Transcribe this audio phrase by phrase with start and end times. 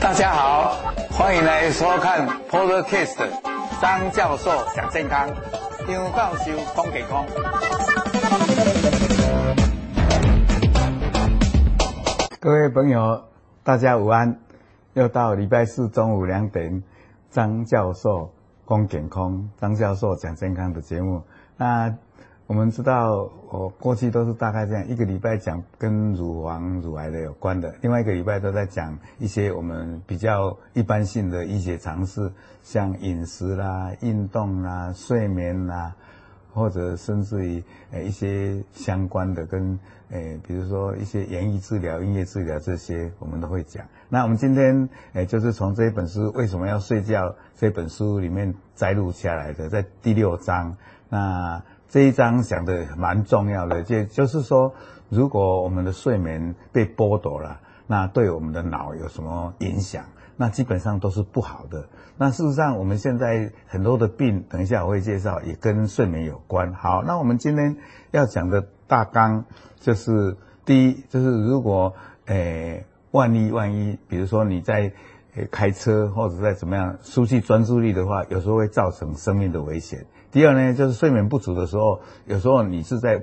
[0.00, 0.76] 大家好，
[1.10, 3.16] 欢迎来收看 Podcast
[3.80, 5.28] 张教授讲健康，
[5.86, 7.24] 张教授讲健康。
[12.40, 13.24] 各位朋友，
[13.62, 14.38] 大家午安，
[14.92, 16.82] 又到礼拜四中午两点，
[17.30, 18.32] 张教授
[18.68, 21.22] 讲健康，张教授讲健康的节目。
[21.56, 21.94] 那
[22.46, 32.32] 我们知道，我过去都是大概这样，一个礼拜讲跟乳房、乳癌的有关的，另外一个礼拜都在讲一些我们比较一般性的医学常识，
[32.64, 35.94] 像饮食啦、运动啦、睡眠啦，
[36.52, 37.62] 或者甚至于
[37.92, 39.78] 呃一些相关的跟
[40.10, 43.86] 呃，比如说一些言语治疗、音乐治疗这些，我们都会讲。
[44.08, 50.76] 那我们今天呃，就是从这一本书《为什么要睡觉》这本书里面摘录下来的，在第六章
[51.08, 51.62] 那。
[51.94, 54.74] 这一章讲的蛮重要的，就就是说，
[55.10, 60.04] 如果我们的睡眠被剥夺了，那对我们的脑有什么影响？
[60.36, 61.88] 那基本上都是不好的。
[62.16, 66.74] 那事实上，我们现在很多的病，等一下我会介绍，也跟睡眠有关。
[66.74, 67.76] 好，那我们今天
[68.10, 69.44] 要讲的大纲
[69.78, 71.94] 就是，第一，就是如果
[72.26, 74.92] 诶，万一万一，比如说你在
[75.36, 80.04] 诶开车或者在怎么样失去专注力的话，有时候会造成生命的危险。
[80.34, 83.22] 第二呢，就是睡眠不足的时候，有时候你是在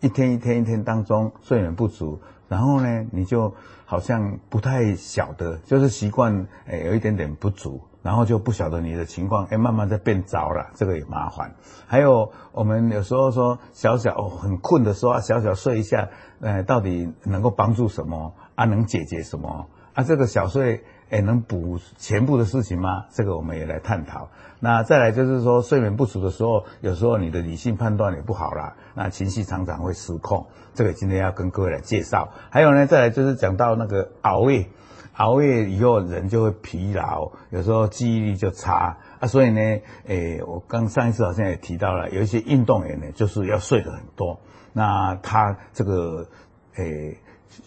[0.00, 3.54] 一天一天一天当中睡眠不足，然后呢，你就
[3.86, 11.54] 好像不太晓得，就是习惯诶有一点点不足，然后就不晓得你的情况诶慢慢在变糟了，这个也麻烦。
[11.86, 16.08] 还有我们有时候说小小、哦、很困的时候啊，小小睡一下，
[16.40, 18.64] 诶，到底能够帮助什么啊？
[18.64, 20.02] 能解决什么啊？
[20.02, 20.82] 这个小睡。
[21.10, 23.04] 诶，能补全部的事情吗？
[23.10, 24.28] 这个我们也来探讨。
[24.60, 30.46] 那再来就是说，睡眠不足的时候，有时候你的理性判断也不好啦，那情绪常常会失控。
[30.74, 32.28] 这个今天要跟各位来介绍。
[32.50, 34.68] 还有呢，再来就是讲到那个熬夜，
[35.14, 39.26] 熬夜以后人就会疲劳，有时候记忆力就差啊。
[39.26, 44.38] 所以呢，诶，我刚上一次好像也提到了，有一些运动员呢，就是要睡得很多，
[44.74, 46.28] 那他这个
[46.76, 47.16] 诶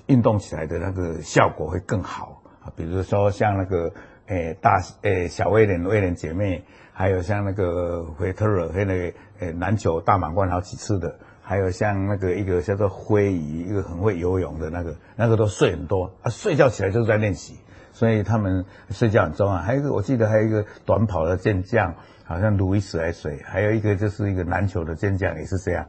[0.06, 2.43] 运动起来的那个效果会更好。
[2.64, 3.92] 啊，比如说像那个，
[4.28, 6.64] 诶、大，诶、小威廉威廉姐妹，
[6.94, 17.60] 还有像那个维特尔，还有那个，诶篮球大满贯好几次的，还有像那个一个叫做辉仪，一个很会游泳的那个，那个都睡很多，啊，睡觉起来就是在练习，
[17.92, 19.58] 所以他们睡觉很重要。
[19.58, 21.94] 还有一个，我记得还有一个短跑的健将，
[22.24, 25.86] 好像路易斯来水，还有一个就是一个篮球的健将也是这样。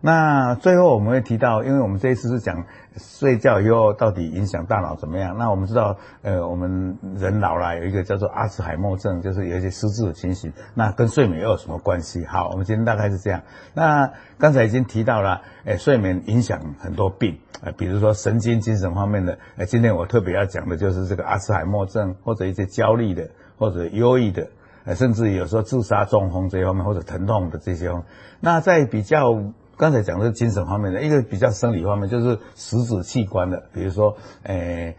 [0.00, 2.64] 那最后我们会提到，因为我们这一次是讲
[2.96, 5.36] 睡觉以后到底影响大脑怎么样。
[5.38, 10.52] 那我们知道，呃，我们人老了有一个叫做阿兹海默症，就是有一些失智的情形。
[10.74, 12.24] 那跟睡眠又有什么关系？
[12.26, 13.42] 好，我们今天大概是这样。
[13.74, 19.38] 那刚才已经提到了，诶，睡眠影响很多病，呃，比如说神经、精神方面的。
[19.56, 24.46] 呃，今天我特别要讲的就是这个阿兹海默症，或者一些焦虑的，或者忧郁的，
[24.94, 27.90] 甚至有时候自杀、中风这方面，或者疼痛的这些。
[28.40, 29.42] 那在比较。
[29.78, 34.96] 刚才讲的是精神方面的，一个比较生理方面就是实质器官的，比如说，诶、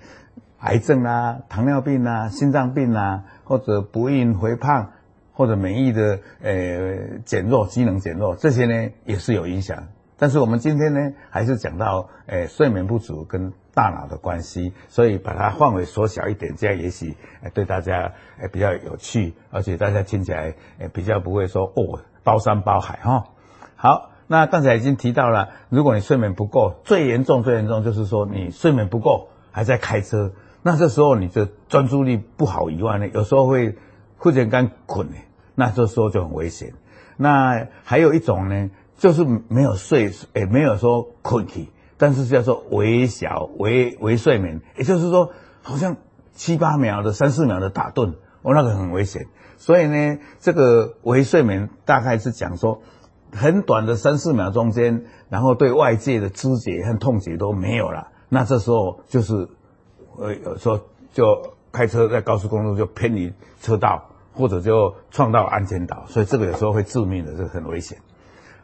[0.59, 4.91] 癌症啊、糖尿病啊、心脏病啊，或者不孕、肥胖，
[5.33, 9.88] 或者免疫的诶、减弱、机能减弱，这些呢也是有影响。
[10.19, 17.15] 但是我们今天呢，还是讲到诶、睡眠不足跟大脑的关系，所以把它范围缩小一点，这样也许
[17.55, 23.23] 对大家诶比较有趣，而且大家听起来诶比较不会说哦包山包海哈。
[23.75, 24.11] 好。
[24.29, 33.77] 那刚才已经提到了，如果你睡眠不够，最严重、最严重就是说你睡眠不够，还在开车，那这时候你的专注力不好以外呢，有时候会
[34.17, 35.07] 忽然间困，
[35.55, 36.73] 那这时候就很危险。
[37.15, 45.31] 那还有一种呢，就是没有睡，也没有说困起，但是叫做微小、微微睡眠，也就是说
[45.63, 45.95] 好像
[46.33, 49.27] 七八秒的、三四秒的打盹，哦，那个很危险。
[49.55, 52.81] 所以呢，这个微睡眠大概是讲说。
[53.38, 59.48] 很短的三四秒中间，然后对外界的知觉和痛觉都没有了，那这时候就是，
[60.18, 60.80] 呃，有时候
[61.13, 63.31] 就开车在高速公路就偏离
[63.62, 68.00] 车道，或者就撞到安全岛，所以这个有时候会致命的，这个很危险。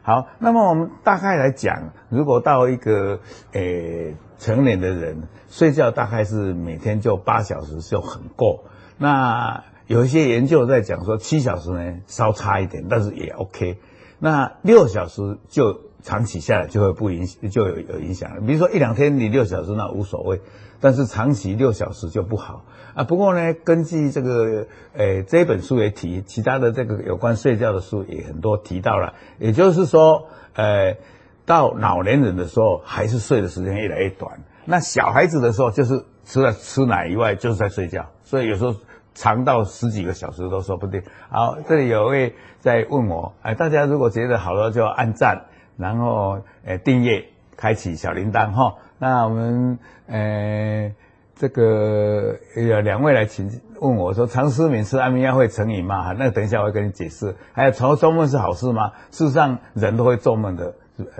[0.02, 3.20] 好，那么我们大概来讲，如果到一个
[3.52, 8.64] 诶成年的人睡觉，大概是每天就八小时就很够。
[8.98, 13.78] 那有一些研究在讲说七小时呢稍差一点，但是也 OK。
[14.24, 18.46] 那六小时就长期下来就会不影就有有影响。
[18.46, 20.40] 比如说一两天你六小时那无所谓，
[20.80, 23.04] 但是长期六小时就不好啊。
[23.04, 29.12] 不过呢，根据这个诶、这本书也提，其他的这个有关睡觉的书也很多提到了。
[29.38, 30.96] 也就是说，呃，
[31.44, 34.40] 到老年人的时候，还是睡的时间越来越短。
[34.64, 38.74] 那小孩子的时候，就是除了吃奶以外，就是在睡觉，所以有时候
[39.14, 41.02] 长到十几个小时都说不定。
[41.30, 45.46] 好，这里有位在问我，哎，大家如果觉得好了，就按赞，
[45.76, 47.24] 然后呃订阅，
[47.56, 48.74] 开启小铃铛哈。
[48.98, 50.92] 那我们呃
[51.34, 53.48] 这个有两位来请
[53.80, 56.12] 问我说，常失眠吃安眠药会成瘾吗？
[56.18, 57.34] 那等一下我会跟你解释。
[57.52, 58.92] 还有，常做梦是好事吗？
[59.10, 60.74] 事实上，人都会做梦的，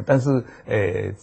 [0.05, 1.15] 但是诶。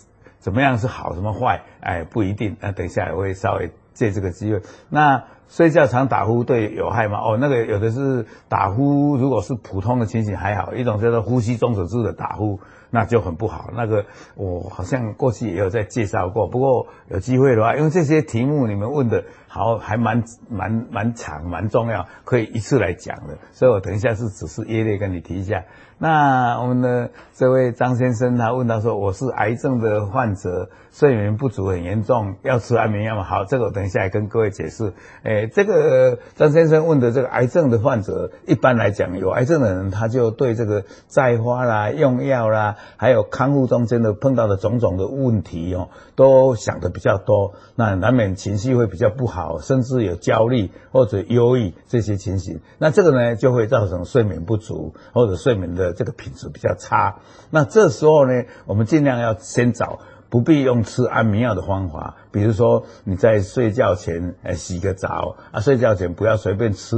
[0.42, 1.62] 怎么样是好，什么坏？
[1.82, 2.58] 哎，不一定。
[2.62, 4.62] 那等一下我会稍微借这个机会。
[4.90, 7.20] 那睡觉常打呼对有害吗？
[7.20, 12.60] 哦，那个有的是打呼，如果是普通的情形还好，一种叫做呼吸中止式的打呼。
[12.94, 13.70] 那就很不好。
[13.74, 14.04] 那个
[14.36, 19.24] 我好像过去也有在介绍过，不过有机会的话，因为这些题目你们问的
[19.54, 23.38] 好，还蛮蛮蛮长，蛮重要，可以一次来讲的。
[23.52, 25.66] 所以我等一下是只是约略跟你提一下。
[25.98, 33.24] 那我们的这位张先生他问到说，我是癌症的患者，睡眠不足很严重，要吃安眠药吗？
[33.24, 34.94] 好，这个我等一下来跟各位解释。
[35.24, 42.78] 诶，这个张先生问的这个癌症的患者，一般来讲有癌症的人，他就对这个再花啦、用药啦。
[42.98, 52.60] 还有康复中间的碰到的种种的问题哦，都想的比较多，那难免情绪会比较不好，甚至有焦虑或者忧郁这些情形。
[52.78, 57.20] 那这个呢，就会造成睡眠不足或者睡眠的这个品质比较差。
[57.50, 60.00] 那这时候呢，我们尽量要先找。
[60.32, 66.96] 不必用吃安眠药的方法，比如说你在睡觉前，诶洗个澡啊，睡觉前不要随便吃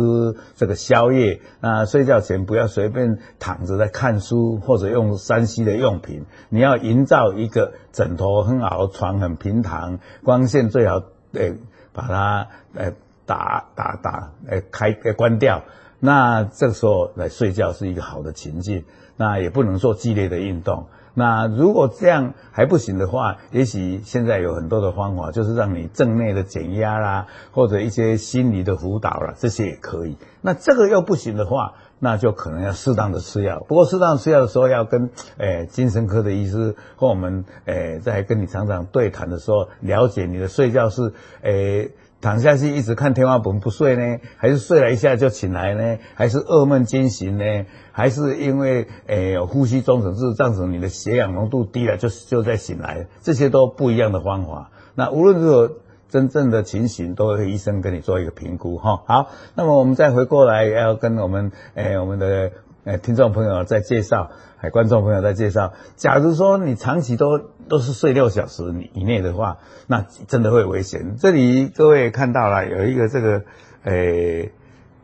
[0.56, 11.02] 这个宵夜，啊睡觉前不要随便躺着在看书或者用 3C 的用品，你要营造一个枕头很好，床很平躺，光线最好
[11.32, 11.58] 诶
[11.94, 12.94] 把它诶
[13.26, 15.64] 打打打诶开诶关掉，
[16.00, 18.84] 那这个时候来睡觉是一个好的情境，
[19.16, 20.88] 那也不能做剧烈的运动。
[21.16, 30.18] 那如果这样还不行的话，也许现在有很多的方法，就是让你正内的减压啦，或者一些心理的辅导啦，这些也可以。
[30.42, 33.64] 那这个又不行的话，那就可能要适当的吃药。
[33.66, 41.92] 不过适当吃药的时候，要跟诶、精神科的医师和我们诶、在跟你常常对谈的时候，了解你的睡觉是诶。
[42.22, 45.98] 躺下去一直看天花板不睡呢，还是睡了一下就醒来呢？
[46.16, 47.66] 还是噩梦惊醒呢？
[47.92, 53.08] 还是因为诶呼吸中止症，这样子你的血氧浓度低了就就在醒来？
[53.22, 54.72] 这些都不一样的方法。
[54.96, 55.72] 那无论如何，
[56.14, 59.02] 真正的情形都会医生跟你做一个评估哈。
[59.08, 62.52] 好，那么我们再回过来要跟我们诶我们的。
[62.86, 65.72] 诶，听众朋友在介绍，还观众朋友在介绍。
[65.96, 67.40] 假如说你长期都
[67.70, 68.62] 都是睡六小时
[68.94, 71.16] 以内的话，那真的会危险。
[71.18, 73.44] 这里各位看到了有一个这个，
[73.86, 74.52] 诶，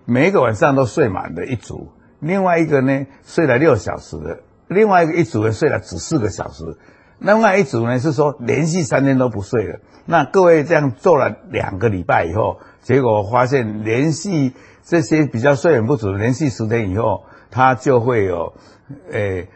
[0.03, 1.87] 每一个晚上都睡满的一组，
[2.19, 6.75] 另外一个呢睡了六小时的，另外一个一组呢睡了只四个小时，
[7.19, 9.79] 另外一组呢是说连续三天都不睡了。
[10.05, 17.23] 那各位这样做了两个礼拜以后，结果发现连续这些比较睡眠不足，连续十天以后。
[17.51, 18.53] 他就会有，
[19.11, 19.47] 诶、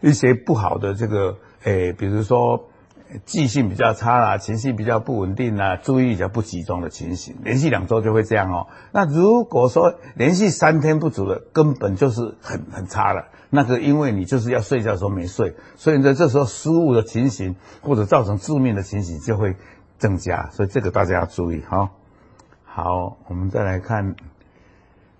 [0.00, 2.69] 一些不好的这个，诶、比如说
[3.24, 8.68] 记性比较差啦，情绪比较不稳定啦，注意力比较不集中的情形，连续两周就会这样哦。
[8.92, 13.26] 那如果说连续三天不足的，根本就是很很差了。
[13.50, 19.56] 那个因为你就是要睡觉的时候没睡，所以在这时候失误的情形或者造成致命的情形就会
[19.98, 21.90] 增加，所以这个大家要注意哈。
[22.64, 24.14] 好，我们再来看，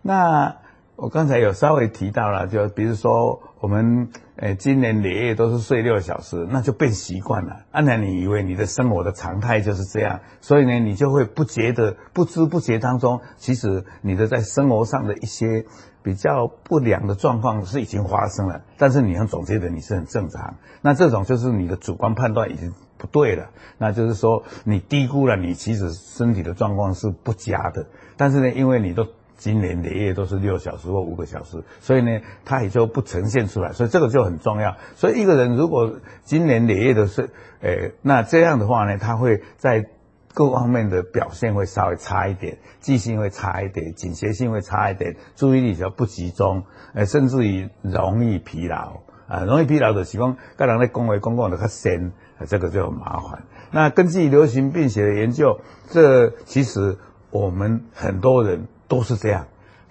[0.03, 0.60] 那。
[1.01, 7.57] 我刚才有稍微提到了，就比如说我们诶，今年累月都是睡六小时，那就变习惯了。
[7.71, 15.65] 按照你以为你的生活的常态就是这样，所以呢，你就会不觉得不知不觉当中，其实你的在生活上的一些
[16.03, 20.57] 比较不良的状况是已经发生了，但是你还总觉得你是很正常。
[20.83, 27.87] 那这种就是你的主观判断已经不对了，那就是说你低估了你其实身体的状况是不佳的，
[28.19, 29.09] 但是呢，因为你都。
[29.41, 34.77] 今年累月都是六小时或五个小时，所以呢，他也就不呈现出来，所以这个就很重要。
[34.97, 37.31] 所以一个人如果今年累月的是，
[37.63, 39.87] 诶，那这样的话呢，他会在
[40.35, 52.13] 各方面的表现会稍微差一点，记性会差一点，警觉性会差一点，注意力比较不集中，诶，甚至于容易疲劳啊，容易疲劳的情况，个人在公为公共的较深，
[52.47, 53.45] 这个就很麻烦。
[53.71, 56.99] 那根据流行病学的研究，这其实
[57.31, 58.69] 我们很多人。
[58.91, 59.47] 都是这样，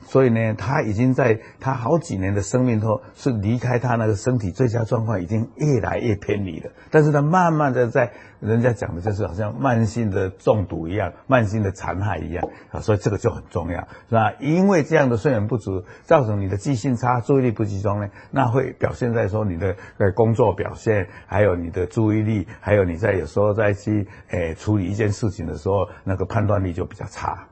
[0.06, 6.70] 所以呢，他已经在他好几年的生命后，是离开他那个身体最佳状况，已经越来越偏离了。
[6.92, 14.34] 但是他慢慢的在，人家讲的就是好像慢性的中毒一样，慢性的残害一样啊，所以这个就很重要，是吧？
[14.40, 27.48] 因为这样的睡眠不足，造成你的记性差、注意力不集中呢，那会表现在说你的呃工作表现，还有你的注意力，还有你在有时候在去诶处理一件事情的时候，那个判断力就比较差。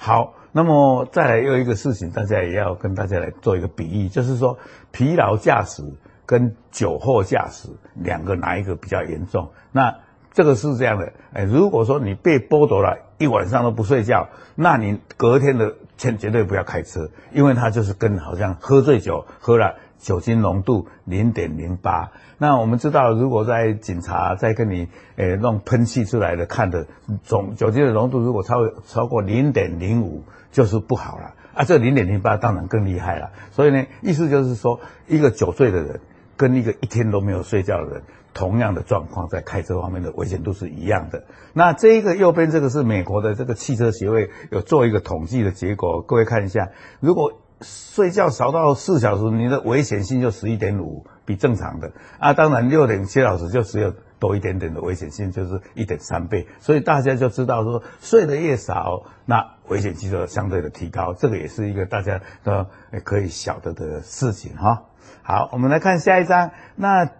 [0.00, 0.34] 好。
[0.52, 4.58] 那么再来又一个事情，大家也要跟大家来做一个比喻，就是说
[4.90, 5.84] 疲劳驾驶
[6.26, 9.52] 跟酒后驾驶两个哪一个比较严重？
[9.70, 9.98] 那
[10.32, 19.76] 这个是这样的，哎，如果说你被剥夺了一晚上都不睡觉，那你隔天的千绝对不要开车，因为他就是跟好像喝醉酒喝了。
[20.00, 26.86] 酒精浓度零点零八，那我们知道，如果在警察在跟你诶弄喷气出来的看的
[27.22, 31.64] 总酒精的浓度，如果超超过零点零五，就是不好了啊。
[31.64, 33.30] 这零点零八当然更厉害了。
[33.50, 36.00] 所以呢，意思就是说，一个酒醉的人
[36.38, 38.02] 跟一个一天都没有睡觉的人，
[38.32, 41.24] 同样的状况在开车方面的危险度是一样的。
[41.52, 47.34] 那这一个右边这个是美国的这个汽车协会有做一个统计的结果，各位看一下，如果。
[47.62, 52.32] 睡觉少到四小时，你的危险性就十一点五，比正常的啊。
[52.32, 56.46] 当然六点七小时就只有多一点点的危险性，就是一点三倍。
[56.58, 61.12] 所以大家就知道说，睡得越少，那危险性就相对的提高。
[61.12, 62.66] 这个也是一个大家都
[63.04, 64.84] 可以晓得的事情哈。
[65.22, 66.52] 好，我们来看下一张。
[66.76, 67.10] 那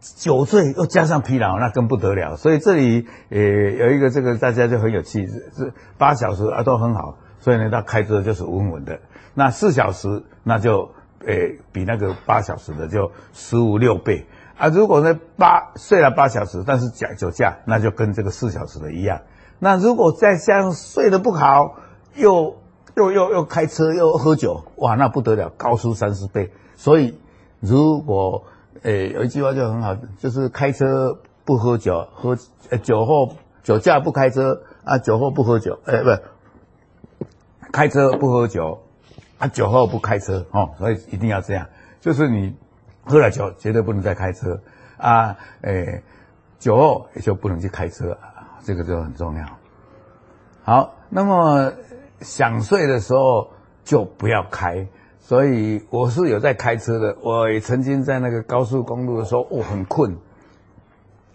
[0.00, 2.36] 酒醉又加上疲劳，那更不得了。
[2.36, 7.18] 所以这里呃有一个这个大家就很有气质，是八小时啊都很好。
[7.40, 9.00] 所以呢，他开车就是稳稳的。
[9.38, 10.90] 那四小时，那就
[11.24, 14.26] 诶比那个八小时的就十五六倍
[14.56, 14.66] 啊。
[14.66, 19.20] 如果呢八睡了八小时，但是讲酒驾，那就跟这个四小时的一样。
[19.60, 21.76] 那如果再加上睡得不好，
[22.16, 22.56] 又
[22.96, 26.50] 又又又开车又喝酒，哇，那不得了，高出三十倍。
[26.74, 27.20] 所以
[27.60, 28.42] 如果
[28.82, 32.36] 诶有一句话就很好，就是开车不喝酒，喝
[32.70, 36.10] 呃酒后酒驾不开车啊，酒后不喝酒，诶不。
[37.70, 38.80] 开车不喝酒，
[39.38, 41.66] 啊，酒后不开车，哦，所以一定要这样，
[42.00, 42.54] 就是你
[43.04, 44.60] 喝了酒，绝对不能再开车，
[44.96, 46.02] 啊，诶，
[46.58, 48.18] 酒后也就不能去开车，
[48.62, 49.46] 这个就很重要。
[50.62, 51.72] 好，那么
[52.20, 53.50] 想睡的时候
[53.84, 54.86] 就不要开，
[55.20, 60.18] 所以我是有在开车的，我也曾经在那个高速公路的时候，哦，很困。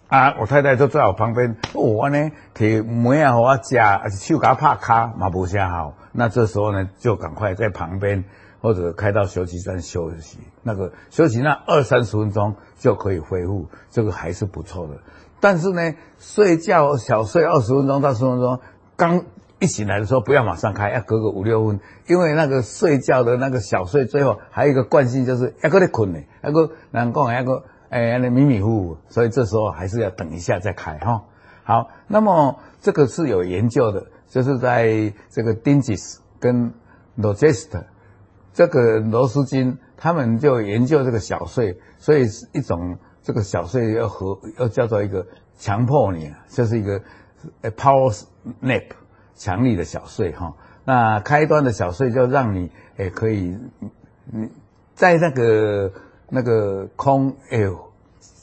[0.06, 0.36] 啊！
[0.38, 5.94] 我太太就在我旁边，我呢提梅啊，我吃，还是手甲拍卡嘛，不啥好。
[6.16, 8.24] 那这时候呢，就赶快在旁边
[8.60, 10.38] 或者开到休息站休息。
[10.62, 14.94] 那个休息那二三十分钟就可以恢复，这个还是不错的。
[15.40, 18.60] 但是呢，睡觉小睡二十分钟到十分钟，
[18.96, 19.24] 刚
[19.58, 27.64] 一醒来的时候不要马上开，要隔个五六分，因为那个睡觉的那个小睡，最后还有一个惯性就是要搁在困呢，还搁难讲还搁。
[27.90, 31.22] 哎，迷迷糊糊，所以这时候还是要等一下再开哈。
[31.62, 36.74] 好，那么这个是有研究的，就是在这个 Dinges 跟
[37.16, 37.84] Logest
[38.52, 45.24] 这个罗斯金他们就研究这个小睡，所以是一种这个小睡要和要叫做一个
[45.56, 47.00] 强迫你，就是一个
[47.76, 48.88] power snap
[49.36, 50.56] 强力的小睡哈。
[50.84, 53.56] 那开端的小睡就让你诶可以
[54.32, 54.50] 你
[54.94, 55.92] 在那个。
[56.30, 57.60] 那个空哎，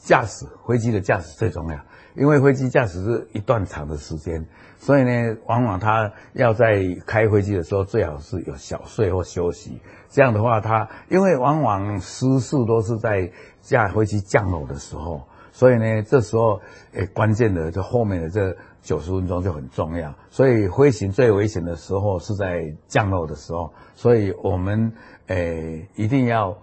[0.04, 1.80] 驾驶飞机的驾驶最重要，
[2.16, 4.46] 因为飞机驾驶是一段长的时间，
[4.84, 9.80] 所以呢，往往他要在开飞机的时候，最好是有小睡或休息。
[10.10, 15.22] 这样的话，他因为往往失事都是在驾飞机降落的时候，
[15.52, 16.60] 所以呢，这时候
[16.94, 20.12] 诶关键的就后面的这九十分钟就很重要。
[20.32, 24.92] 所以飞行最危险的时候是在降落的时候，所以我们
[25.28, 26.58] 诶一定要。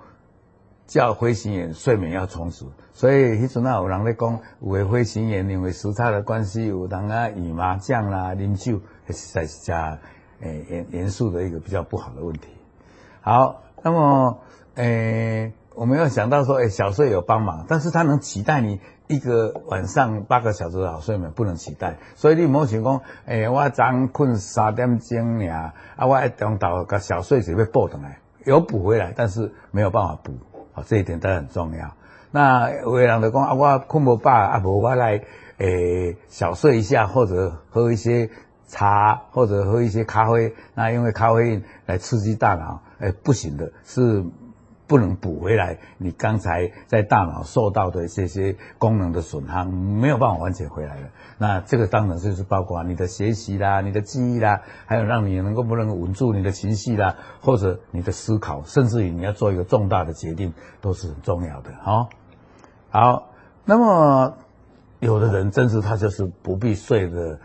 [0.89, 9.99] 叫飞行员睡眠要充足，所以迄阵啊有人咧讲，有的飞行员因为时差的关系，有人啊打麻将啦、饮酒，实在是加
[10.41, 12.49] 诶严严肃的一个比较不好的问题。
[13.21, 14.39] 好，那么
[14.77, 21.99] 诶、我们要想到说，诶、小睡有帮忙，但是它能取代你一个晚上八个小时的好睡眠，不能取代。
[22.15, 30.33] 所以你莫想讲，诶、欸、我昨困三点钟尔，啊我一中昼个小睡就要补上来，有补回来，但是没有办法补。
[30.87, 31.91] 这一点都很重要。
[32.31, 35.21] 那有的人就讲啊，我困不饱啊，无我来
[35.59, 38.29] 诶、小睡一下，或者喝一些
[38.67, 40.55] 茶，或者喝一些咖啡。
[40.75, 44.23] 那因为咖啡因来刺激大脑，诶、不行的，是
[44.89, 51.09] 不能补回来你刚才在大脑受到的这些功能的损伤，没有办法完全回来了。
[51.37, 61.71] 那这个当然就是包括你的学习啦、你的记忆啦，还有让你能够不能稳住你的情绪啦，或者你的思考，甚至于你要做一个重大的决定，都是很重要的。
[61.83, 62.09] 好，
[62.91, 63.31] 好，
[63.67, 64.39] 那么
[65.01, 67.39] 有的人真是他就是不必睡的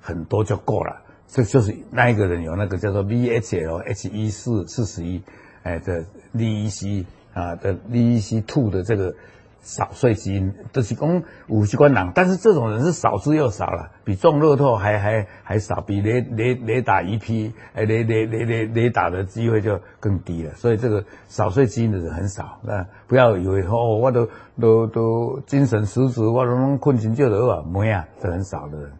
[0.00, 5.22] 很多就够了，这就是那一个人有那个叫做 VHL H 一四四十一，
[5.62, 9.14] 哎，这 VEC 啊的 VEC two 的这个。
[9.62, 20.54] 少睡基因都、就是讲五十关人，但是这种人是少之又少了，比中乐透还还还少，比雷雷雷打一批，哎雷雷雷雷雷打的机会就更低了。
[20.54, 28.92] 所以这个少睡基因的人很少，那不要以为哦，我都都都精神十足，我都能困醒就得了，没啊，这很少的人。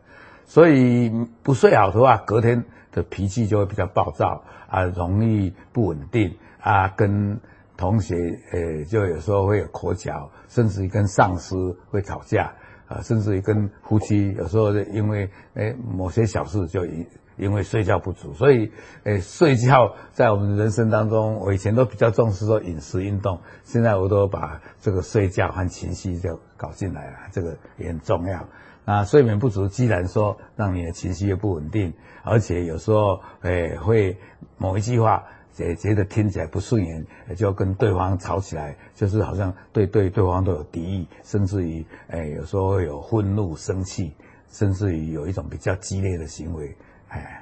[0.44, 1.10] 所以
[1.42, 7.40] 不睡好的话，隔天的脾气就会比较暴躁啊，容易不稳定啊，跟。
[7.76, 8.14] 同学，
[8.52, 12.52] 呃，就有时候会有口角，甚至于跟上司会吵架，
[12.86, 17.06] 啊，甚至于跟夫妻，有时候因为诶某些小事就因
[17.38, 18.70] 因为睡觉不足，所以
[19.04, 28.46] 诶睡觉在我们人生当中，我以前都比较重视说饮食运动，现在我都把这个睡觉和情绪就搞进来了，这个也很重要。
[28.84, 34.16] 啊睡眠不足，既然说让你的情绪又不稳定，而且有时候诶会
[34.56, 35.24] 某一句话。
[35.58, 37.06] 也觉得听起来不顺眼，
[37.36, 44.14] 就跟对方吵起来，就是好像对对对方都有敌意，甚至于哎有时候会有愤怒、生气，
[44.50, 46.74] 甚至于有一种比较激烈的行为，
[47.08, 47.39] 哎。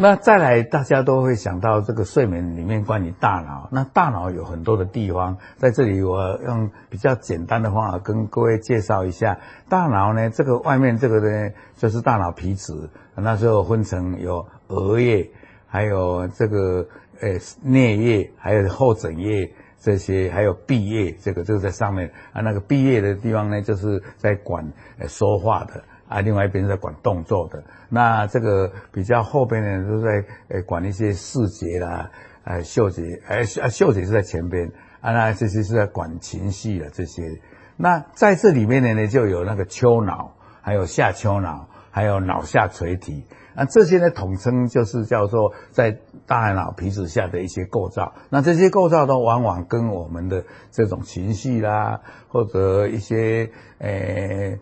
[0.00, 12.72] 那再来，大家都会想到这个睡眠里面关于大脑，那大脑有很多的地方，在这里我用比较简单的方法跟各位介绍一下，大脑呢，这个外面这个呢就是大脑皮质，
[13.16, 15.28] 那时候分成有额叶。
[15.70, 16.86] 还有这个
[17.20, 22.40] 呃颞叶，还有后枕叶这些，还有闭叶，这个这个在上面啊。
[22.40, 27.62] 那个闭叶的地方呢，就是在管呃说话的啊，另外一边在管动作的。
[27.88, 32.10] 那这个比较后边的人，都在呃管一些视觉啦，
[32.44, 37.40] 呃嗅觉，呃嗅觉是在前边啊，那这些是在管情绪的这些。
[37.76, 43.24] 那在这里面呢，就有那个丘脑，还有下丘脑，还有脑下垂体。
[43.54, 48.14] 那这些呢，统称就是叫做在大脑皮质下的一些构造。
[48.30, 54.58] 那这些构造都往往跟我们的这种情绪啦，或者一些诶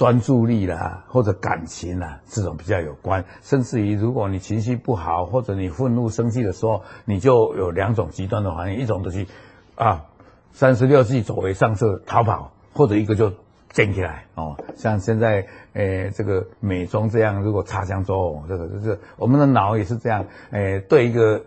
[0.00, 3.22] 专注力啦，或者感情啦，这种比较有关。
[3.42, 9.26] 甚至于，如果你情绪不好，或者你愤怒、生气的时候，你就有两种极端的反应：一种就是
[9.74, 10.06] 啊，
[10.52, 13.30] 三十六计，走为上策，逃跑；或者一个就。
[13.72, 21.40] 捡起来哦，像现在诶、这个美中这样，如果擦枪走火，这个就是我们的脑也是这样，诶、对一个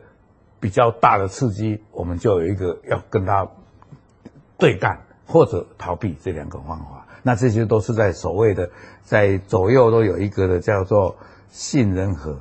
[0.62, 3.46] 比较大的刺激，我们就有一个要跟他
[4.58, 7.03] 对干或者逃避这两个方法。
[7.24, 8.70] 那这些都是在所谓的
[9.02, 11.16] 在左右都有一个的叫做
[11.50, 12.40] 杏仁核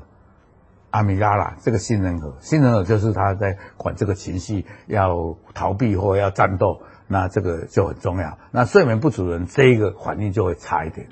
[0.90, 6.82] 阿米拉拉，这个杏仁核，杏仁核就是他在管这个情绪要逃避或要战斗。
[7.08, 8.38] 那这个就很重要。
[8.52, 11.08] 那睡眠不足的人，这一个反应就会差一点。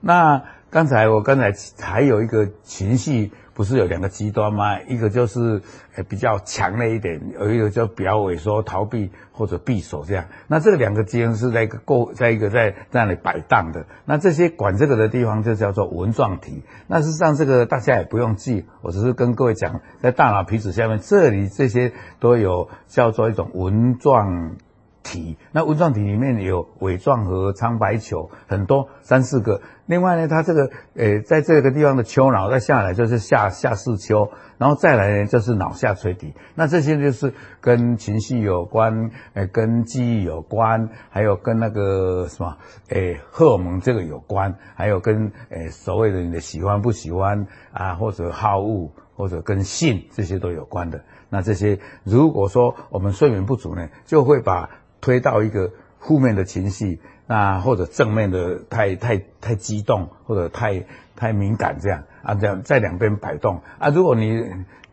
[0.00, 4.80] 那刚才我刚才还有一个情绪，不是有两个极端吗？
[4.88, 5.60] 一个就是
[6.08, 10.24] 比较强烈一点，有一个就比较萎缩、逃避或者闭锁这样。
[10.48, 13.84] 那这两个基因是在一个构，在一个在在那里摆荡的。
[14.06, 16.62] 那这些管这个的地方就叫做纹状体。
[16.86, 24.56] 那事实上这个大家也不用记，我只是跟各位讲，在大脑皮质下面这里这些都有叫做一种纹状。
[25.02, 29.60] 体，那纹状体里面有尾状核、苍白球，很多三四个。
[29.86, 36.34] 另外呢，它这个、呃，在这个地方的丘脑，再下来就是下下视丘，然后再来呢就是脑下垂体。
[36.54, 42.56] 那这些就是跟情绪有关，呃，跟记忆有关，还有跟那个什么，
[42.90, 51.02] 诶、荷尔蒙这个有关，还有跟诶、所谓的你的喜欢不喜欢啊，或者好恶，或者跟性这些都有关的。
[51.32, 54.68] 那这些如果说我们睡眠不足呢，就会把
[55.00, 60.84] 推到一个负面的情绪，那或者正面的太太太激动或者太
[61.14, 63.88] 太敏感这样啊，这样在两边摆动啊。
[63.90, 64.42] 如果你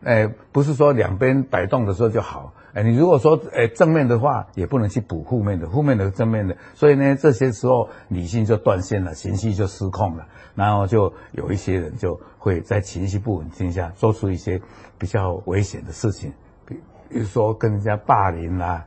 [0.02, 14.60] 呃不是说两边摆动的时候就好，哎，你如果说呃正面的话，也不能去补负面的，负面的正面的，所以呢，这些时候理性就断线了，情绪就失控了，然后就有一些人就会在情绪不稳定下做出一些
[14.98, 16.32] 比较危险的事情，
[16.66, 16.74] 比
[17.08, 18.84] 比如说跟人家霸凌啦。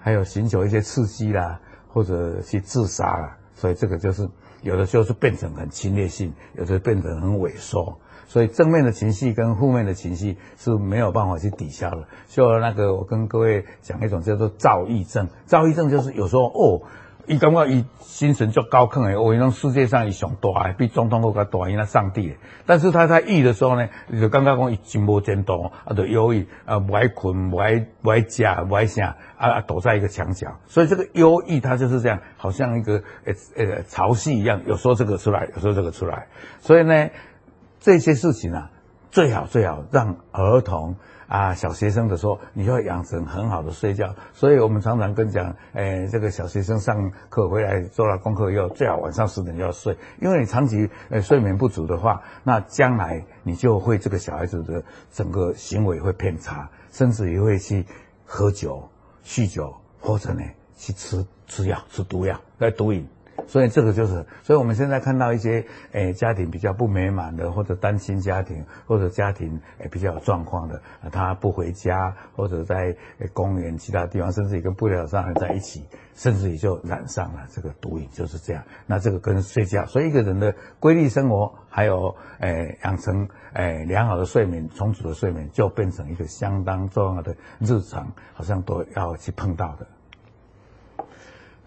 [0.00, 4.28] 还有寻求一些刺激啦，或者去自杀啦，所以这个就是
[4.62, 7.98] 有的时候是变成很侵略性，有的变成很萎缩。
[8.26, 12.08] 所以正面的情绪跟负面的情绪是没有办法去抵消的。
[12.28, 15.28] 就那个，我跟各位讲一种叫做躁郁症。
[15.46, 16.82] 躁郁症就是有时候哦。
[17.30, 22.36] 伊感觉伊精神就高亢诶，我讲世界上伊上大诶，比总统都较大，因为上帝诶。
[22.66, 23.88] 但是他在郁的时候呢，
[24.20, 30.58] 就感觉讲伊真无前途，啊，就忧郁，啊，不爱困，不爱不爱食，不爱啥，啊，躲在一个墙角。
[30.66, 36.26] 所以这个忧郁，它就是这样，好像一个呃呃潮汐一样，有时候这个出来，有时候这个出来。
[36.58, 37.10] 所以呢，
[37.78, 38.72] 这些事情啊，
[39.12, 40.96] 最好最好让儿童。
[41.30, 44.12] 啊，小学生的时候，你要养成很好的睡觉。
[44.32, 57.86] 所以我们常常跟讲，诶、哎，这个小学生上课回来做了功课以后，最好晚上十点就要睡，因为你长期呃睡眠不足的话，那将来你就会这个小孩子的整个行为会偏差，甚至也会去
[58.26, 58.90] 喝酒、
[59.24, 60.42] 酗酒，或者呢
[60.76, 63.08] 去吃吃药、吃毒药来毒瘾。
[63.46, 72.94] 所以这个就是，所以我们现在看到一些诶、家庭比较不美满的，或者单亲家庭，或者家庭诶、比较有状况的，他不回家，或者在
[73.32, 78.62] 公园其他地方，甚至也跟不良少年在一起，甚至也就染上了这个毒瘾，就是这样。
[78.86, 89.86] 那这个跟睡觉，所以一个人的规律生活，还有诶、养成诶、良好的睡眠、充足的睡眠，就变成一个相当重要的日常，好像都要去碰到的。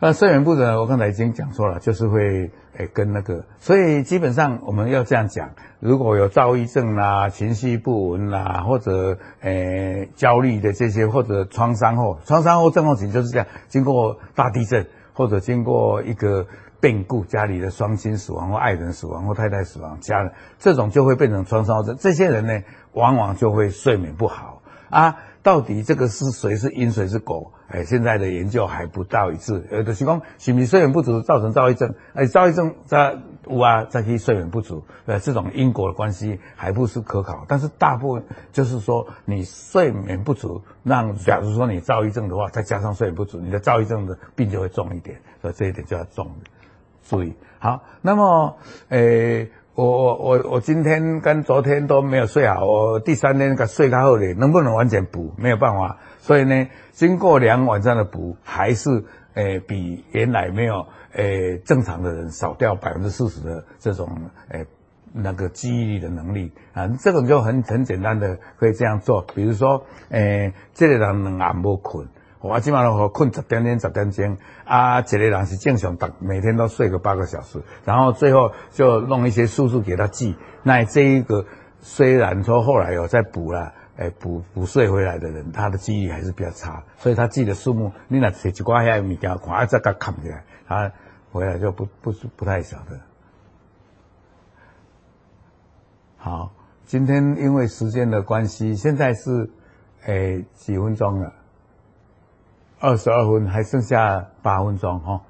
[0.06, 16.46] 那睡眠不足，我刚才已经讲说了，就是会诶跟那个，所以基本上我们要这样讲，如果有躁郁症啦、情绪不稳啦，或者诶焦虑的这些，或者创伤后，创伤后症候群就是这样，经过大地震或者经过一个
[16.82, 21.96] 变故，家里的双亲死亡或爱人死亡或太太死亡，家人这种就会变成创伤后症。
[21.98, 22.62] 这些人呢，
[22.92, 25.16] 往往就会睡眠不好啊。
[25.43, 27.51] 到底这个是谁是因谁是果？
[27.67, 29.67] 哎，现在的研究还不到一致。
[29.71, 31.93] 有的情况，是不是睡眠不足造成躁郁症？
[32.13, 37.43] 哎，躁郁症在有啊，再去睡眠不足，呃，这种因果的关系还不是可考。
[37.47, 45.19] 但是大部分就是说，你睡眠不足，让假如说你躁郁症的话，再加上睡眠不足，你的躁郁症的病就会重一点。
[45.41, 46.32] 所以这一点就要重
[47.03, 47.34] 注意。
[47.60, 48.56] 好，那么，
[48.88, 49.51] 诶。
[49.75, 55.33] 我我我我今天跟昨天都没有睡好，我第三天该睡较好点，能不能完全补？
[55.36, 64.07] 没有办法，所以呢，经过两晚上的补，还是诶、比原来没有诶、正常的人少掉百分之四十的这种
[64.49, 64.63] 诶、
[65.12, 72.07] 那个记忆力的能力啊，这种就很很简单的可以这样做，比如说诶、呃，这个人两晚没困。
[72.43, 80.36] 我基本上我困十点点十点钟，啊，一个人是正常，每天都睡个八个小时，然后最后就弄一些数字给他记。
[80.62, 81.45] 那这一个
[81.79, 90.91] 虽然说后来有再补了，诶，补补睡回来的人，他的记忆还是比较差，所以他记的数目，你那写几挂下物件，看再给扛起来，他
[91.32, 92.99] 回来就不不不太晓得。
[96.17, 96.51] 好，
[96.84, 99.49] 今天因为时间的关系，现在是
[100.06, 101.32] 诶几分钟了。
[102.84, 105.22] 二十二分，还剩下八分钟哈。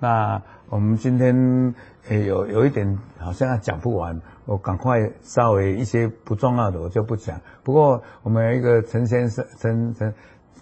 [0.00, 1.72] 那我们今天
[2.08, 7.40] 诶有有一点好像要讲不完，我赶快稍微一些不重要的我就不讲。
[7.62, 10.12] 不过我们有一个陈先生，陈陈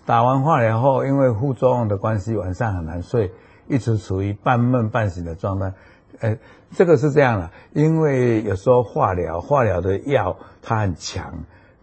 [0.05, 3.33] 打完化疗后，因为副作用的关系，晚上很难睡，
[3.66, 5.72] 一直处于半梦半醒的状态。
[6.20, 6.38] 诶，
[6.72, 11.33] 这个是这样的，因为有时候化疗，化疗的药它很强。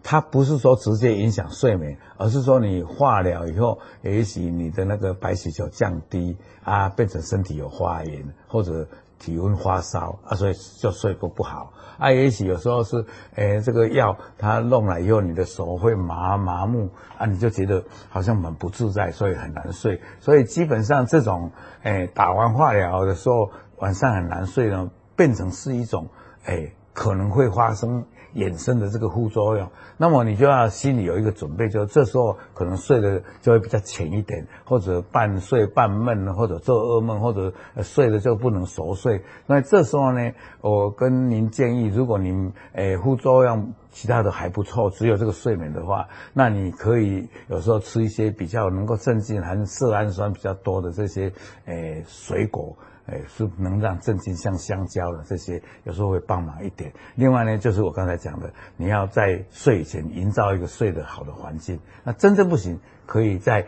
[0.06, 8.86] 它不是说直接影响睡眠，而是说你化疗以后，也许你的那个白血球降低啊，变成身体有发炎或者
[9.18, 12.12] 体温发烧啊，所以就睡不不好啊。
[12.12, 13.02] 也许有时候是，
[13.36, 19.98] 诶、这个药它弄了以后，你的手会麻麻木啊，你就觉得好像很不自在，所以很难睡。
[20.20, 21.50] 所以基本上这种，
[21.82, 26.06] 诶、打完化疗的时候晚上很难睡呢，变成是一种，
[26.44, 28.04] 诶、可能会发生。
[28.34, 39.22] 衍生的这个副作用，那么你就要心里有一个准备，就这时候可能睡得就会比较浅一点，或者半睡半梦，或者做噩梦，或者睡了就不能熟睡。
[39.46, 51.32] 那这时候呢，我跟您建议，如果您诶副作用其他的还不错，只有这个睡眠的话，那你可以有时候吃一些比较能够镇静含色氨酸比较多的这些
[51.66, 52.76] 诶水果。
[53.06, 56.92] 哎，是能让镇静，像香蕉的这些，有时候会帮忙一点。
[57.16, 61.78] 另外呢，就是我刚才讲的，你要在睡前营造一个睡得好的环境。
[62.02, 63.66] 那真正不行，可以在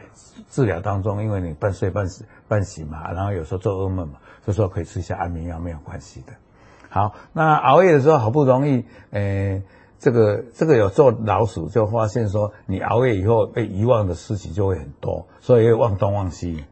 [0.49, 6.33] 治疗当中，因为你半睡半醒半醒嘛，然后有时候做噩梦嘛，这时候可以吃一下安眠药，没有关系的。
[6.89, 9.63] 好，那熬夜的时候好不容易，诶，
[9.99, 16.65] 这个这个有做老鼠就发现说，你熬夜以后被遗忘的事情就会很多，所以会忘东忘西。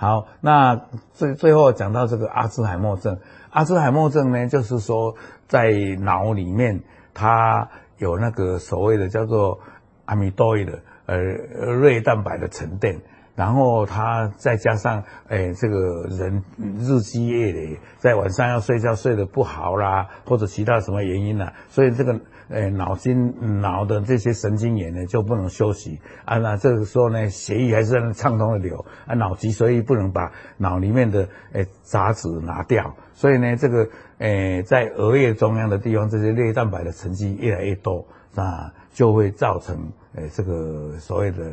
[0.00, 0.80] 好，那
[1.12, 3.18] 最最后讲到这个阿兹海默症，
[3.50, 5.16] 阿兹海默症呢，就是说
[5.48, 6.82] 在脑里面
[7.12, 9.58] 它有那个所谓的叫做
[10.04, 13.00] 阿米多伊的呃瑞蛋白的沉淀。
[13.34, 16.42] 然后它再加上，诶，这个人
[16.80, 22.18] 日积月累，在晚上要睡觉睡得不好啦，或者其他什么原因啦，所以这个，
[22.50, 26.38] 诶，脑筋脑的这些神经元呢就不能休息啊。
[26.38, 41.44] 那这个时候呢，血液还是在那畅通的流啊，脑脊髓液不能把脑里面的诶杂质拿掉，所以呢，这个诶在额叶中央的地方，这些类蛋白的沉积越来越多，那就会造成诶这个所谓的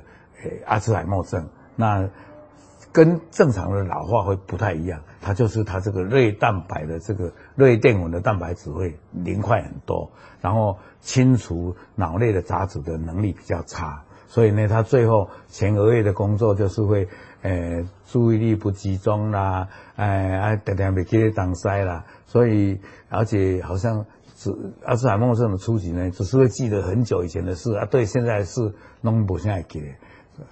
[0.44, 1.48] 诶阿兹海默症。
[1.76, 2.10] 那
[2.94, 17.08] 跟正常的老化会不太一样，它就是它这个类蛋白的这个类淀粉的蛋白质会凝块很多，然后清除脑内的杂质的能力比较差，所以呢，它最后前额叶的工作就是会，
[17.42, 29.88] 呃，注意力不集中啦，哎，啊，常常袂记得东西啦，所以而且好像只阿兹海默症的初期呢，只是会记得很久以前的事啊，对现在的事拢不现在记得，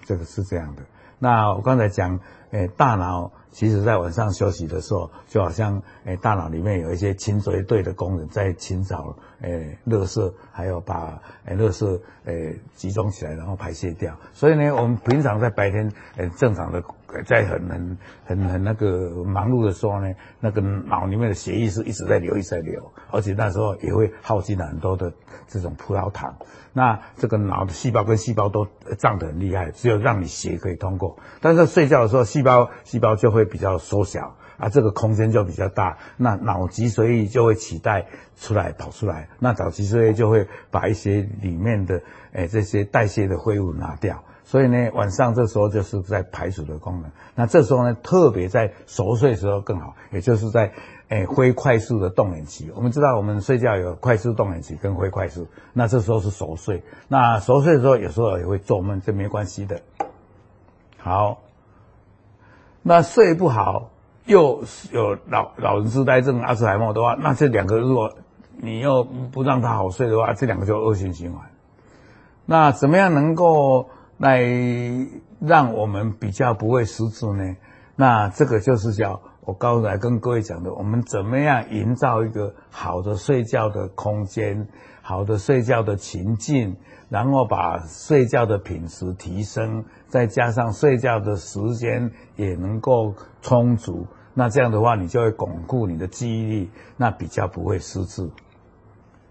[0.05, 0.81] 这个是这样的。
[1.19, 14.17] 那我刚才讲，诶，大脑其实在晚上休息的时候，就好像诶，大脑里面有一些清洁队的工人在清扫，诶，垃圾，还有把诶，垃圾诶集中起来，然后排泄掉。
[14.33, 16.83] 所以呢，我们平常在白天，诶，正常的
[17.25, 25.13] 在很很很很那个忙碌的时候呢，那个脑里面的血液是一直在流，一直在流，而且那时候也会耗尽了很多的
[25.47, 26.35] 这种葡萄糖。
[26.73, 31.17] 那这个脑的细胞跟细胞都胀得很厉害，只有让你血可以通过。
[31.39, 35.97] 但是睡觉的时候，细胞细胞就会比较缩小啊，这个空间就比较大。
[36.17, 44.23] 那脑脊髓液就会取代出来跑出来，那脑脊髓液就会把一些里面的诶这些代谢的废物拿掉。
[44.53, 47.09] 所以呢，晚上这时候就是在排除的功能。
[47.33, 50.71] 那这时候呢，特别在熟睡的时候更好，也就是在。
[51.09, 56.81] 诶，非快速的动眼期，我们知道我们睡觉有快速动眼期跟非快速，那这时候是熟睡。
[57.07, 59.81] 那熟睡的时候有时候也会做梦，这没关系的。
[60.97, 61.39] 好，
[62.81, 63.91] 那睡不好
[64.25, 68.11] 又有老老人痴呆症、阿兹海默的话，那这两个如果
[68.57, 71.47] 你又不让他好睡的话，这两个就恶性循环。
[72.45, 74.41] 那怎么样能够来
[75.39, 77.55] 让我们比较不会失智呢？
[77.95, 79.21] 那这个就是叫。
[79.45, 84.69] 我刚才跟各位讲的，我们怎么样营造一个好的睡觉的空间，
[85.01, 86.77] 好的睡觉的情境，
[87.09, 98.31] 然后把睡觉的品质提升，再加上睡觉的时间也能够充足，那这样的话，你就会巩固你的记忆力，那比较不会失智。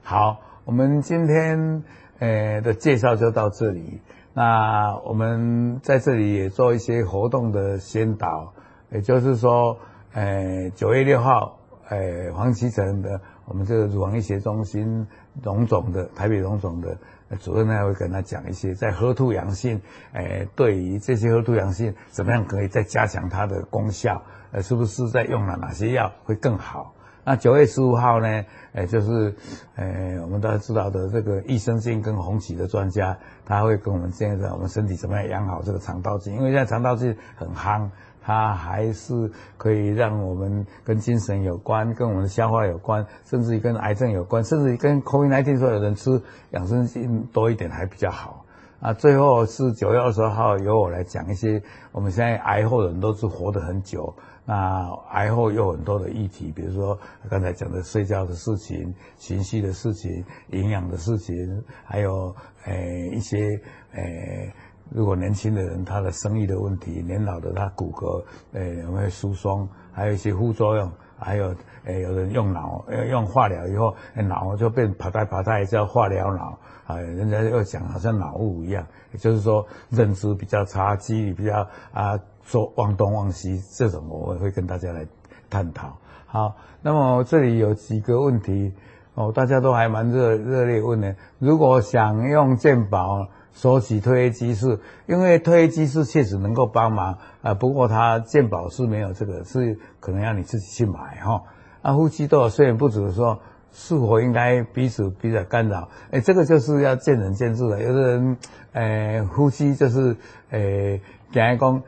[0.03, 1.85] 好，我们今天
[2.19, 4.03] 呃的介绍就到这里。
[4.35, 8.53] 那我们在这里也做一些活动的先导，
[8.91, 9.79] 也就是说。
[10.15, 15.07] 呃，九月六号，呃，黄启诚的我们这个乳房医学中心
[15.43, 16.99] 荣总的台北荣总的
[17.41, 19.81] 主任呢，会跟他讲一些在喝突阳性，
[20.13, 26.93] 呃，对于这些喝突阳性怎么样可以再加强它的功效，呃，是不是在用了哪些药会更好？
[27.25, 29.35] 那九月十五号呢，呃，就是
[29.77, 37.89] 呃，我们大家知道的这个益生菌跟红芪的专家，他会跟我们建议我们身体怎么样养好这个肠道菌，因为现在肠道菌很夯。
[38.25, 48.45] 它还是可以让我们跟精神有关，跟我们的消化有关，甚至于跟癌症有关，甚至于跟 COVID-19 说有人吃养生菌多一点还比较好。
[48.79, 56.99] 啊，最后是九月二十二号由我来讲一些，我们现在癌后的人都是活得很久，那癌后有很多的议题，比如说
[57.31, 63.61] 刚才讲的睡觉的事情、情绪的事情、营养的事情，还有诶一些
[63.93, 64.53] 诶。
[64.95, 85.07] 如果年轻的人他的生育的问题，年老的他骨骼诶有没有疏松，还有一些副作用，还有诶有人用脑用化疗以后，脑就变爬呆爬呆叫化疗脑啊，人家又讲好像脑雾一样，也就是说认知比较差，记忆力比较啊说往东往西，这种我会跟大家来
[85.51, 85.97] 探讨。
[86.27, 88.73] 好，那么这里有几个问题
[89.15, 93.29] 哦，大家都还蛮热热烈问的，如果想用健保。
[93.55, 101.43] 索取褪黑激素，因为褪黑激素确实能够帮忙啊，不过它健保是没有这个，是可能要你自己去买哈。
[101.83, 103.37] 啊，夫妻都有睡眠不足的时候，
[103.71, 105.91] 是否应该彼此比较干扰？
[106.11, 107.83] 哎，这个就是要见仁见智的。
[107.83, 108.39] 有的人，
[108.73, 110.17] 诶，夫妻就是
[110.49, 111.83] 诶，讲一讲，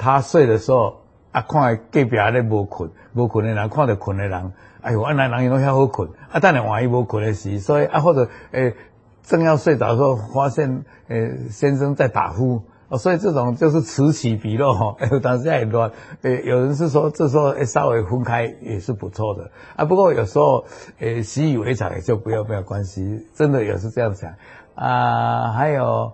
[0.00, 0.96] 他睡的时候
[1.32, 8.74] 啊，看隔壁在无困，无困的人看到困的人，哎呦，啊那人伊拢遐好困，啊，等下万一无困的时，所以啊，或者诶。
[9.22, 11.16] 正要睡着的时候，发现呃
[11.50, 15.92] 先生在打呼，哦，所以这种就是此起彼落哈， 当时也乱。
[16.22, 19.84] 诶，有人是说这时候诶稍微分开也是不错的啊。
[19.84, 20.64] 不过有时候
[20.98, 24.32] 诶习以为常也就不要没有关系，真的也是这样想
[24.74, 25.52] 啊。
[25.52, 26.10] 还有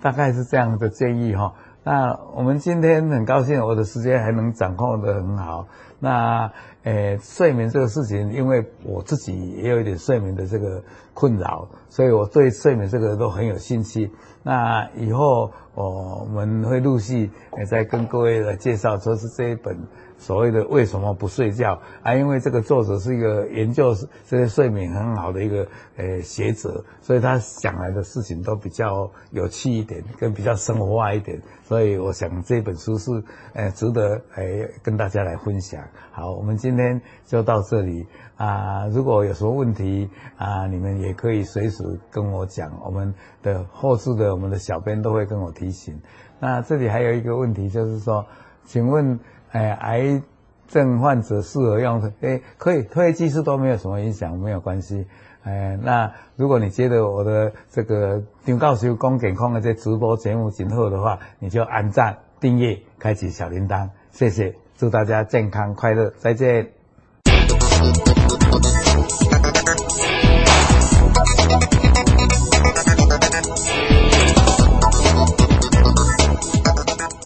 [0.00, 1.54] 大概是这样的建议哈。
[1.82, 5.66] 那我们今天很高兴，我的时间还能掌控得很好。
[5.98, 6.50] 那
[6.84, 10.82] 诶，睡眠这个事情，因为我自己也有一点睡眠的这个
[11.14, 14.10] 困扰，所以我对睡眠这个都很有兴趣。
[14.42, 19.76] 那以后我们会陆续也再跟各位来介绍，说是这一本。
[20.20, 22.14] 所谓的为什么不睡觉啊？
[22.14, 23.94] 因为这个作者是一个研究
[24.28, 31.40] 这些睡眠很好的一个呃学者，所以他讲来的事情都比较有趣一点，跟比较生活化一点。
[31.64, 33.10] 所以我想这本书是
[33.54, 34.44] 呃值得呃
[34.82, 35.82] 跟大家来分享。
[36.12, 38.06] 好，我们今天就到这里
[38.36, 38.86] 啊。
[38.88, 42.70] 如果有什么问题啊，你们也可以随时跟我讲。
[42.84, 45.98] 我们的后续的我们的小编都会跟我提醒。
[46.38, 48.26] 那这里还有一个问题，就是说，
[48.66, 49.18] 请问。
[49.52, 50.22] 哎，癌
[50.68, 52.12] 症患者适合用？
[52.20, 55.06] 哎，可以，褪黑激素都没有什么影响，没有关系。
[55.42, 66.79] 哎，那如果你觉得我的这个张教授讲健康的这直播节目今后的话，你就按赞、订阅、开启小铃铛，谢谢，祝大家健康快乐，再见。